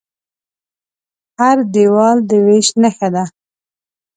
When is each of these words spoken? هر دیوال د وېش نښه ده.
هر 1.39 1.57
دیوال 1.73 2.17
د 2.29 2.31
وېش 2.45 2.67
نښه 2.81 3.07
ده. 3.15 3.25